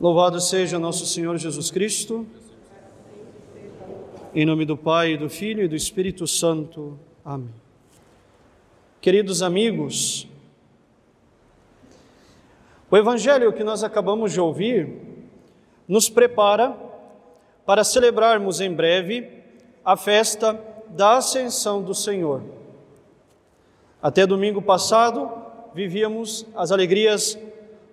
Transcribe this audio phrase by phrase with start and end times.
[0.00, 2.26] Louvado seja nosso Senhor Jesus Cristo.
[4.34, 6.98] Em nome do Pai, do Filho e do Espírito Santo.
[7.22, 7.50] Amém.
[8.98, 10.26] Queridos amigos,
[12.90, 14.90] o Evangelho que nós acabamos de ouvir
[15.86, 16.74] nos prepara
[17.66, 19.28] para celebrarmos em breve
[19.84, 20.58] a festa
[20.88, 22.42] da Ascensão do Senhor.
[24.00, 25.30] Até domingo passado,
[25.74, 27.38] vivíamos as alegrias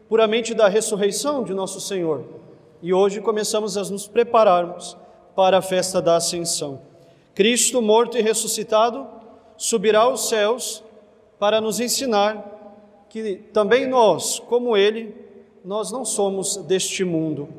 [0.07, 2.23] puramente da ressurreição de nosso Senhor
[2.81, 4.95] e hoje começamos a nos prepararmos
[5.35, 6.81] para a festa da Ascensão.
[7.33, 9.07] Cristo, morto e ressuscitado,
[9.57, 10.83] subirá aos céus
[11.39, 12.55] para nos ensinar
[13.09, 15.15] que também nós, como Ele,
[15.63, 17.49] nós não somos deste mundo.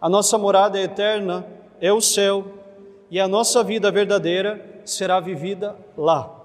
[0.00, 1.46] A nossa morada eterna
[1.80, 2.44] é o céu
[3.10, 6.36] e a nossa vida verdadeira será vivida lá.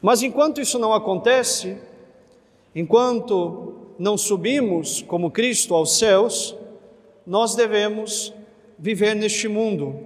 [0.00, 1.78] Mas enquanto isso não acontece,
[2.74, 6.56] enquanto não subimos como Cristo aos céus,
[7.26, 8.32] nós devemos
[8.78, 9.98] viver neste mundo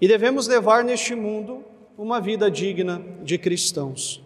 [0.00, 1.64] e devemos levar neste mundo
[1.96, 4.22] uma vida digna de cristãos.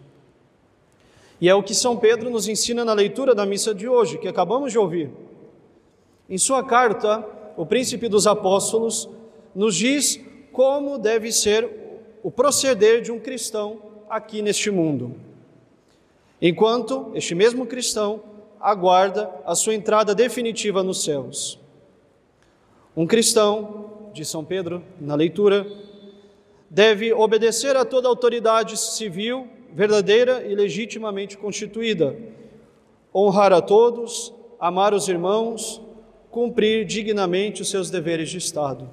[1.39, 4.27] E é o que São Pedro nos ensina na leitura da missa de hoje, que
[4.27, 5.09] acabamos de ouvir.
[6.29, 7.25] Em sua carta,
[7.57, 9.09] o príncipe dos apóstolos
[9.55, 10.19] nos diz
[10.51, 11.67] como deve ser
[12.21, 15.15] o proceder de um cristão aqui neste mundo.
[16.41, 18.23] Enquanto este mesmo cristão
[18.59, 21.59] aguarda a sua entrada definitiva nos céus.
[22.95, 25.65] Um cristão, de São Pedro na leitura,
[26.69, 32.17] deve obedecer a toda autoridade civil verdadeira e legitimamente constituída,
[33.13, 35.81] honrar a todos, amar os irmãos,
[36.29, 38.89] cumprir dignamente os seus deveres de Estado.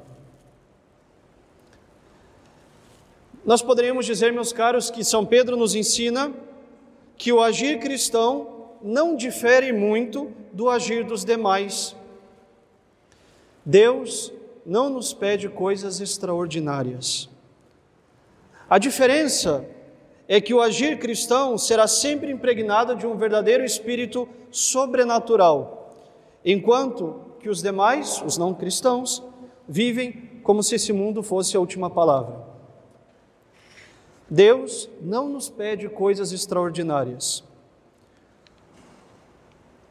[3.45, 6.33] Nós poderíamos dizer, meus caros, que São Pedro nos ensina
[7.19, 11.97] que o agir cristão não difere muito do agir dos demais.
[13.65, 14.33] Deus
[14.65, 17.29] não nos pede coisas extraordinárias.
[18.71, 19.69] A diferença
[20.29, 25.97] é que o agir cristão será sempre impregnado de um verdadeiro espírito sobrenatural,
[26.45, 29.23] enquanto que os demais, os não cristãos,
[29.67, 32.48] vivem como se esse mundo fosse a última palavra.
[34.31, 37.43] Deus não nos pede coisas extraordinárias.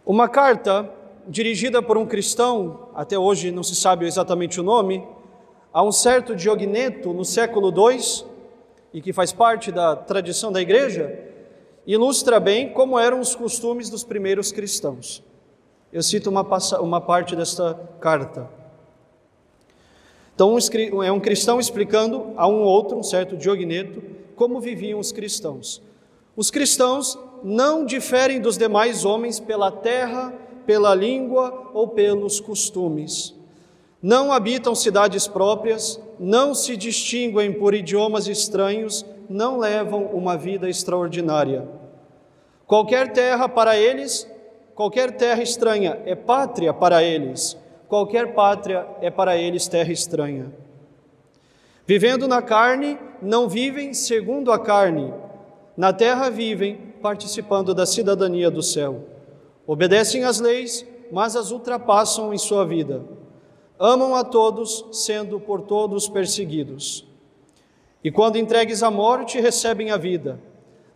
[0.05, 0.89] Uma carta
[1.27, 5.05] dirigida por um cristão, até hoje não se sabe exatamente o nome,
[5.73, 8.25] a um certo Diogneto no século II,
[8.93, 11.19] e que faz parte da tradição da igreja,
[11.85, 15.23] ilustra bem como eram os costumes dos primeiros cristãos.
[15.91, 16.45] Eu cito uma,
[16.79, 18.49] uma parte desta carta.
[20.33, 20.55] Então,
[21.03, 25.81] é um cristão explicando a um outro, um certo Diogneto, como viviam os cristãos.
[26.35, 30.31] Os cristãos não diferem dos demais homens pela terra,
[30.65, 33.33] pela língua ou pelos costumes.
[34.01, 41.67] Não habitam cidades próprias, não se distinguem por idiomas estranhos, não levam uma vida extraordinária.
[42.67, 44.29] Qualquer terra para eles,
[44.75, 50.53] qualquer terra estranha é pátria para eles, qualquer pátria é para eles terra estranha.
[51.87, 55.13] Vivendo na carne, não vivem segundo a carne.
[55.75, 59.03] Na terra vivem participando da cidadania do céu.
[59.65, 63.03] Obedecem às leis, mas as ultrapassam em sua vida.
[63.79, 67.05] Amam a todos, sendo por todos perseguidos.
[68.03, 70.39] E quando entregues à morte, recebem a vida.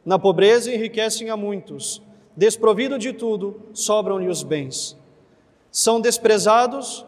[0.03, 2.01] Na pobreza enriquecem a muitos.
[2.35, 4.97] Desprovido de tudo, sobram-lhe os bens.
[5.69, 7.05] São desprezados,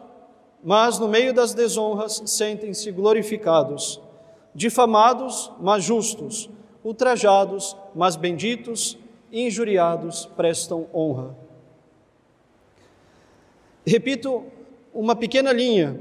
[0.62, 4.00] mas no meio das desonras sentem-se glorificados,
[4.54, 6.48] difamados, mas justos,
[6.84, 8.96] ultrajados, mas benditos,
[9.32, 11.36] injuriados, prestam honra.
[13.84, 14.44] Repito
[14.92, 15.98] uma pequena linha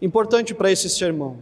[0.00, 1.38] importante para esse sermão.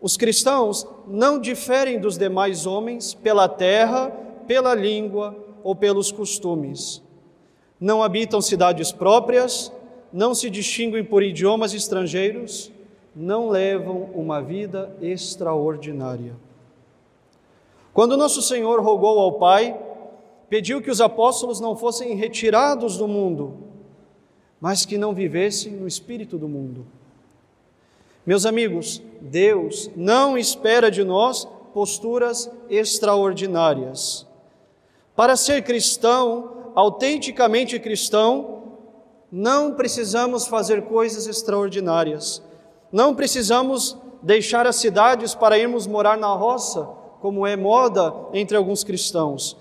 [0.00, 4.10] Os cristãos não diferem dos demais homens pela terra,
[4.46, 7.02] pela língua ou pelos costumes.
[7.80, 9.72] Não habitam cidades próprias,
[10.12, 12.70] não se distinguem por idiomas estrangeiros,
[13.14, 16.34] não levam uma vida extraordinária.
[17.92, 19.78] Quando nosso Senhor rogou ao Pai,
[20.48, 23.58] pediu que os apóstolos não fossem retirados do mundo,
[24.60, 26.86] mas que não vivessem no espírito do mundo.
[28.24, 34.26] Meus amigos, Deus não espera de nós posturas extraordinárias.
[35.16, 38.62] Para ser cristão, autenticamente cristão,
[39.30, 42.42] não precisamos fazer coisas extraordinárias.
[42.92, 46.86] Não precisamos deixar as cidades para irmos morar na roça,
[47.20, 49.56] como é moda entre alguns cristãos.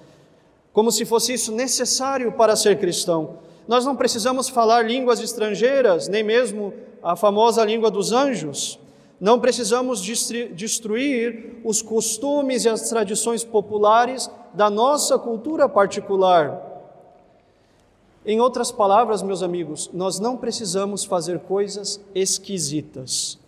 [0.74, 3.39] como se fosse isso necessário para ser cristão.
[3.68, 6.74] Nós não precisamos falar línguas estrangeiras, nem mesmo
[7.04, 8.80] a famosa língua dos anjos.
[9.19, 16.70] Não precisamos destruir os costumes e as tradições populares da nossa cultura particular.
[18.25, 23.39] Em outras palavras, meus amigos, nós não precisamos fazer coisas esquisitas.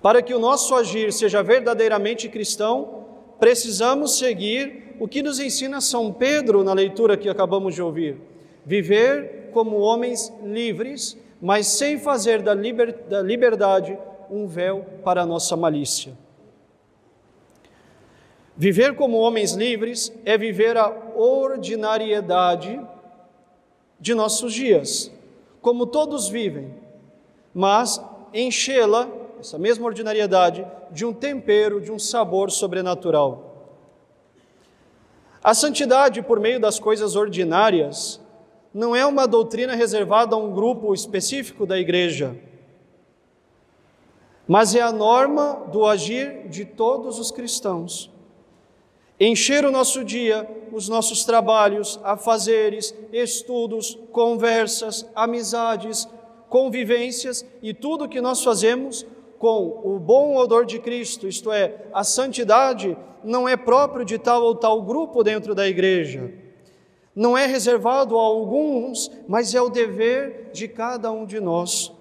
[0.00, 3.04] Para que o nosso agir seja verdadeiramente cristão,
[3.38, 8.16] precisamos seguir o que nos ensina São Pedro na leitura que acabamos de ouvir:
[8.64, 13.98] viver como homens livres, mas sem fazer da, liber, da liberdade
[14.30, 16.16] um véu para a nossa malícia.
[18.56, 22.80] Viver como homens livres é viver a ordinariedade
[23.98, 25.10] de nossos dias,
[25.60, 26.74] como todos vivem,
[27.52, 28.00] mas
[28.32, 29.08] enchê-la,
[29.40, 33.48] essa mesma ordinariedade, de um tempero, de um sabor sobrenatural.
[35.42, 38.20] A santidade por meio das coisas ordinárias
[38.72, 42.36] não é uma doutrina reservada a um grupo específico da igreja,
[44.46, 48.10] mas é a norma do agir de todos os cristãos
[49.20, 56.08] encher o nosso dia, os nossos trabalhos, afazeres, estudos, conversas, amizades,
[56.48, 59.06] convivências e tudo que nós fazemos
[59.38, 64.42] com o bom odor de Cristo, isto é, a santidade, não é próprio de tal
[64.42, 66.32] ou tal grupo dentro da igreja.
[67.14, 71.92] Não é reservado a alguns, mas é o dever de cada um de nós.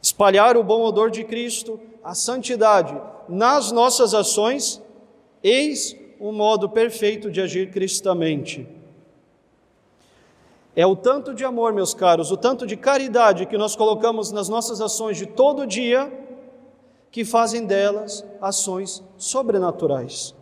[0.00, 4.82] Espalhar o bom odor de Cristo, a santidade nas nossas ações
[5.44, 8.66] Eis o modo perfeito de agir cristamente.
[10.74, 14.48] É o tanto de amor, meus caros, o tanto de caridade que nós colocamos nas
[14.48, 16.10] nossas ações de todo dia,
[17.10, 20.34] que fazem delas ações sobrenaturais.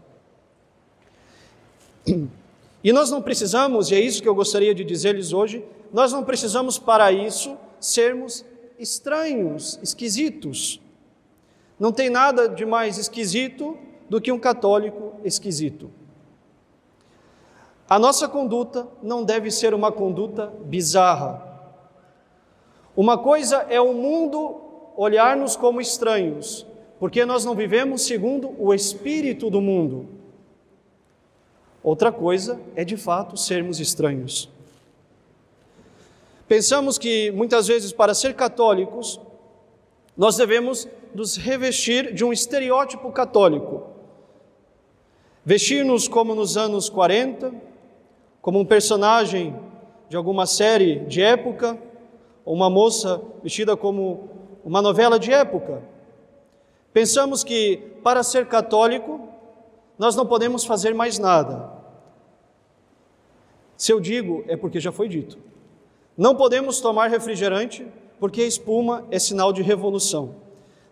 [2.85, 6.25] E nós não precisamos, e é isso que eu gostaria de dizer-lhes hoje, nós não
[6.25, 8.45] precisamos para isso sermos
[8.79, 10.81] estranhos, esquisitos.
[11.79, 13.77] Não tem nada de mais esquisito
[14.13, 15.91] do que um católico esquisito.
[17.89, 21.43] A nossa conduta não deve ser uma conduta bizarra.
[22.95, 24.61] Uma coisa é o mundo
[24.99, 26.67] olhar-nos como estranhos,
[27.01, 30.07] porque nós não vivemos segundo o espírito do mundo.
[31.83, 34.47] Outra coisa é de fato sermos estranhos.
[36.47, 39.19] Pensamos que muitas vezes para ser católicos
[40.15, 43.92] nós devemos nos revestir de um estereótipo católico.
[45.45, 47.53] Vestir-nos como nos anos 40,
[48.41, 49.59] como um personagem
[50.09, 51.77] de alguma série de época,
[52.45, 54.29] ou uma moça vestida como
[54.65, 55.83] uma novela de época.
[56.93, 59.29] Pensamos que para ser católico
[59.99, 61.73] nós não podemos fazer mais nada.
[63.77, 65.39] Se eu digo, é porque já foi dito.
[66.17, 67.85] Não podemos tomar refrigerante
[68.21, 70.37] porque a espuma é sinal de revolução.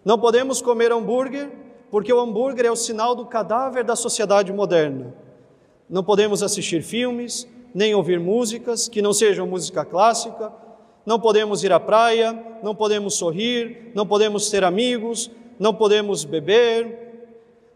[0.04, 1.50] Não podemos comer hambúrguer
[1.90, 5.12] porque o hambúrguer é o sinal do cadáver da sociedade moderna.
[5.88, 10.52] Não podemos assistir filmes, nem ouvir músicas que não sejam música clássica,
[11.04, 17.10] não podemos ir à praia, não podemos sorrir, não podemos ter amigos, não podemos beber,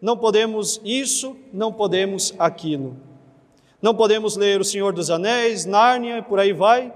[0.00, 2.96] não podemos isso, não podemos aquilo.
[3.80, 6.92] Não podemos ler O Senhor dos Anéis, Nárnia, por aí vai,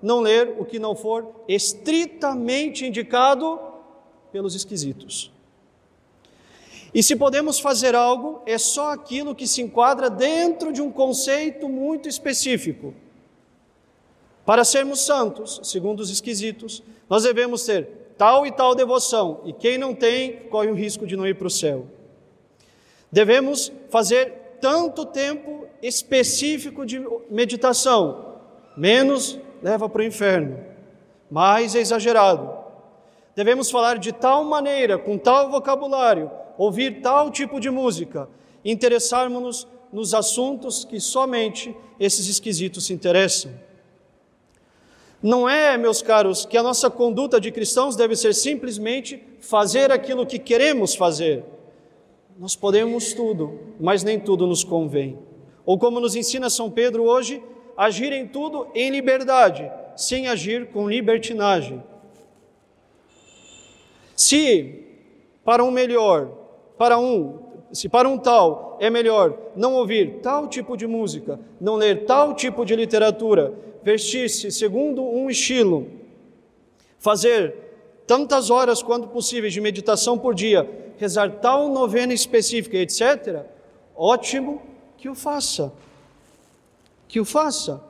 [0.00, 3.58] não ler o que não for estritamente indicado
[4.32, 5.31] pelos esquisitos.
[6.94, 11.68] E se podemos fazer algo, é só aquilo que se enquadra dentro de um conceito
[11.68, 12.94] muito específico.
[14.44, 19.78] Para sermos santos, segundo os esquisitos, nós devemos ter tal e tal devoção, e quem
[19.78, 21.86] não tem, corre o risco de não ir para o céu.
[23.10, 28.36] Devemos fazer tanto tempo específico de meditação,
[28.76, 30.58] menos leva para o inferno,
[31.30, 32.50] mais é exagerado.
[33.34, 38.28] Devemos falar de tal maneira, com tal vocabulário, ouvir tal tipo de música,
[38.64, 43.52] interessarmos-nos nos assuntos que somente esses esquisitos se interessam.
[45.22, 50.26] Não é, meus caros, que a nossa conduta de cristãos deve ser simplesmente fazer aquilo
[50.26, 51.44] que queremos fazer.
[52.38, 55.18] Nós podemos tudo, mas nem tudo nos convém.
[55.64, 57.40] Ou como nos ensina São Pedro hoje,
[57.76, 61.82] agir em tudo em liberdade, sem agir com libertinagem.
[64.16, 64.84] Se,
[65.44, 66.41] para um melhor,
[66.82, 67.38] para um,
[67.72, 72.34] se para um tal é melhor não ouvir tal tipo de música, não ler tal
[72.34, 75.86] tipo de literatura, vestir-se segundo um estilo,
[76.98, 77.54] fazer
[78.04, 83.44] tantas horas quanto possíveis de meditação por dia, rezar tal novena específica, etc.,
[83.94, 84.60] ótimo
[84.98, 85.72] que o faça.
[87.06, 87.80] Que o faça.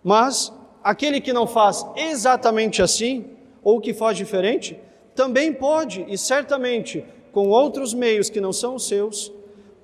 [0.00, 3.32] Mas aquele que não faz exatamente assim,
[3.64, 4.78] ou que faz diferente,
[5.12, 7.04] também pode, e certamente
[7.36, 9.30] com outros meios que não são os seus,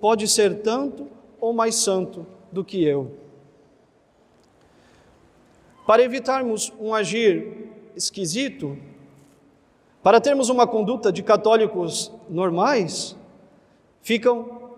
[0.00, 1.06] pode ser tanto
[1.38, 3.10] ou mais santo do que eu.
[5.86, 8.78] Para evitarmos um agir esquisito,
[10.02, 13.14] para termos uma conduta de católicos normais,
[14.00, 14.70] ficam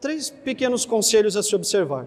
[0.00, 2.06] três pequenos conselhos a se observar.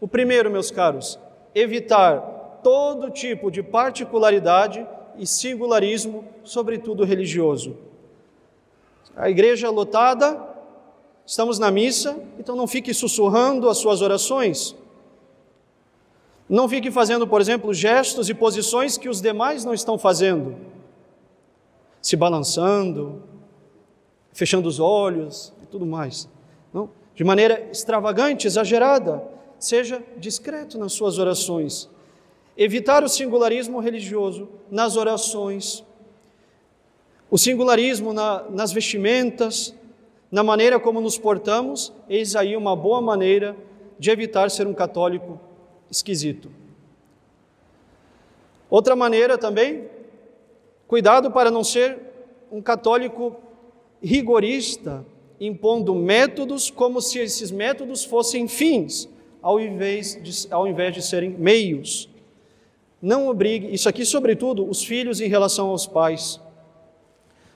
[0.00, 1.18] O primeiro, meus caros,
[1.54, 4.86] evitar todo tipo de particularidade
[5.18, 7.87] e singularismo, sobretudo religioso.
[9.18, 10.40] A igreja lotada,
[11.26, 14.76] estamos na missa, então não fique sussurrando as suas orações.
[16.48, 20.56] Não fique fazendo, por exemplo, gestos e posições que os demais não estão fazendo
[22.00, 23.22] se balançando,
[24.32, 26.28] fechando os olhos e tudo mais.
[26.72, 26.88] Não?
[27.14, 29.22] De maneira extravagante, exagerada.
[29.58, 31.90] Seja discreto nas suas orações.
[32.56, 35.84] Evitar o singularismo religioso nas orações,
[37.30, 39.74] o singularismo na, nas vestimentas,
[40.30, 43.56] na maneira como nos portamos, eis aí uma boa maneira
[43.98, 45.40] de evitar ser um católico
[45.90, 46.50] esquisito.
[48.70, 49.88] Outra maneira também
[50.88, 51.98] Cuidado para não ser
[52.50, 53.36] um católico
[54.02, 55.04] rigorista,
[55.38, 59.06] impondo métodos como se esses métodos fossem fins,
[59.42, 62.08] ao invés de, ao invés de serem meios.
[63.02, 66.40] Não obrigue, isso aqui, sobretudo, os filhos em relação aos pais.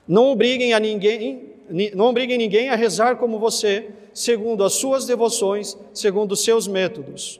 [0.07, 1.53] Não obriguem a ninguém,
[1.93, 7.39] não obriguem ninguém a rezar como você, segundo as suas devoções, segundo os seus métodos.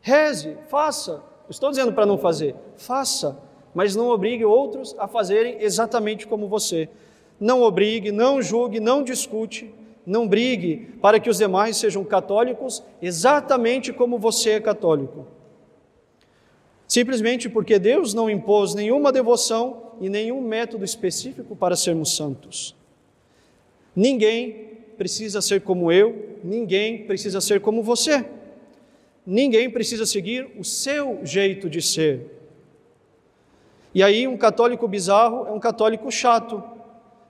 [0.00, 1.22] Reze, faça.
[1.48, 3.38] Estou dizendo para não fazer, faça
[3.74, 6.88] mas não obrigue outros a fazerem exatamente como você.
[7.40, 9.72] Não obrigue, não julgue, não discute,
[10.06, 15.26] não brigue para que os demais sejam católicos exatamente como você é católico.
[16.86, 22.74] Simplesmente porque Deus não impôs nenhuma devoção e nenhum método específico para sermos santos.
[23.94, 28.26] Ninguém precisa ser como eu, ninguém precisa ser como você.
[29.24, 32.26] Ninguém precisa seguir o seu jeito de ser.
[33.94, 36.60] E aí, um católico bizarro é um católico chato,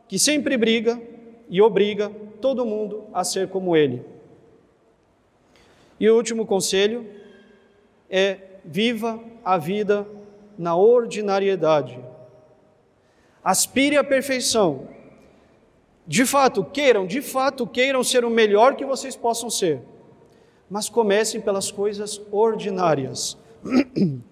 [0.09, 0.99] que sempre briga
[1.51, 2.11] e obriga
[2.41, 4.03] todo mundo a ser como ele.
[6.01, 7.07] E o último conselho
[8.09, 10.07] é: viva a vida
[10.57, 12.12] na ordinariedade.
[13.45, 14.89] Aspire à perfeição.
[16.07, 19.81] De fato, queiram, de fato, queiram ser o melhor que vocês possam ser.
[20.71, 23.37] Mas comecem pelas coisas ordinárias.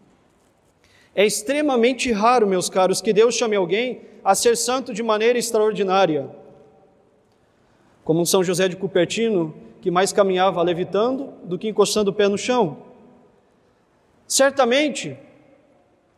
[1.13, 6.31] É extremamente raro, meus caros, que Deus chame alguém a ser santo de maneira extraordinária.
[8.05, 12.39] Como São José de Cupertino, que mais caminhava levitando do que encostando o pé no
[12.39, 12.79] chão.
[14.27, 15.19] Certamente,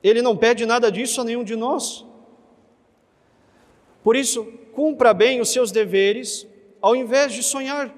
[0.03, 2.05] ele não pede nada disso a nenhum de nós.
[4.03, 4.45] Por isso,
[4.75, 6.47] cumpra bem os seus deveres,
[6.81, 7.95] ao invés de sonhar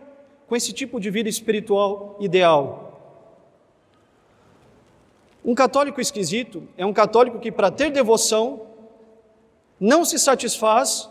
[0.47, 2.85] com esse tipo de vida espiritual ideal.
[5.45, 8.67] Um católico esquisito é um católico que, para ter devoção,
[9.79, 11.11] não se satisfaz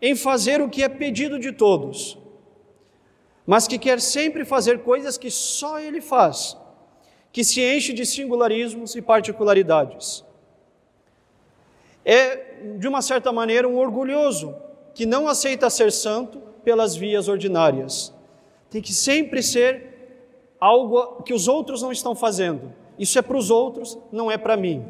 [0.00, 2.18] em fazer o que é pedido de todos,
[3.46, 6.56] mas que quer sempre fazer coisas que só ele faz,
[7.32, 10.25] que se enche de singularismos e particularidades.
[12.06, 14.54] É, de uma certa maneira, um orgulhoso
[14.94, 18.14] que não aceita ser santo pelas vias ordinárias.
[18.70, 20.24] Tem que sempre ser
[20.58, 24.56] algo que os outros não estão fazendo isso é para os outros, não é para
[24.56, 24.86] mim.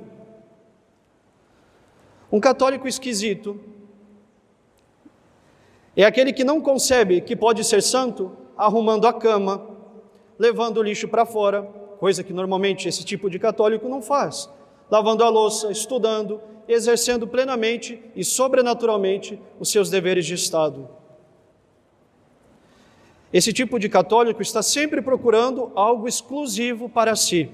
[2.31, 3.61] Um católico esquisito
[5.97, 9.69] é aquele que não concebe que pode ser santo arrumando a cama,
[10.39, 11.63] levando o lixo para fora,
[11.99, 14.51] coisa que normalmente esse tipo de católico não faz,
[14.91, 20.89] lavando a louça, estudando, exercendo plenamente e sobrenaturalmente os seus deveres de Estado.
[23.33, 27.51] Esse tipo de católico está sempre procurando algo exclusivo para si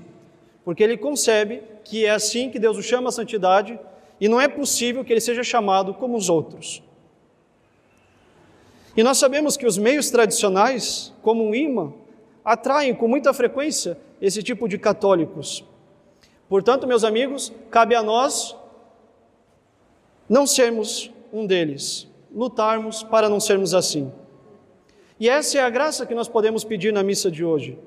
[0.64, 3.78] porque ele concebe que é assim que Deus o chama à santidade
[4.20, 6.82] e não é possível que ele seja chamado como os outros.
[8.96, 11.92] E nós sabemos que os meios tradicionais, como um imã,
[12.44, 15.64] atraem com muita frequência esse tipo de católicos.
[16.52, 18.54] Portanto, meus amigos, cabe a nós
[20.28, 24.12] não sermos um deles, lutarmos para não sermos assim.
[25.18, 27.78] E essa é a graça que nós podemos pedir na missa de hoje.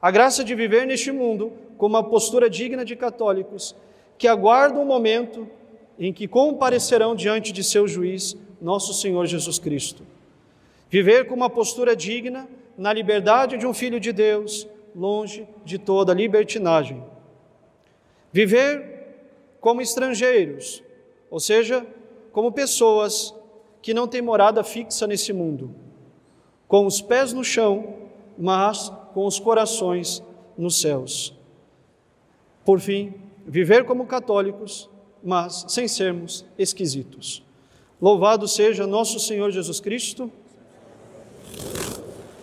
[0.00, 3.72] A graça de viver neste mundo com uma postura digna de católicos,
[4.18, 5.48] que aguardam o momento
[5.96, 10.02] em que comparecerão diante de seu juiz, nosso Senhor Jesus Cristo.
[10.90, 16.12] Viver com uma postura digna na liberdade de um filho de Deus, longe de toda
[16.12, 17.11] libertinagem.
[18.32, 18.92] Viver
[19.60, 20.82] como estrangeiros,
[21.30, 21.86] ou seja,
[22.32, 23.34] como pessoas
[23.80, 25.74] que não têm morada fixa nesse mundo,
[26.66, 27.96] com os pés no chão,
[28.38, 30.22] mas com os corações
[30.56, 31.36] nos céus.
[32.64, 33.14] Por fim,
[33.46, 34.88] viver como católicos,
[35.22, 37.44] mas sem sermos esquisitos.
[38.00, 40.30] Louvado seja nosso Senhor Jesus Cristo.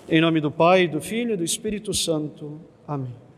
[0.07, 2.59] Em nome do Pai, do Filho e do Espírito Santo.
[2.87, 3.28] Amém.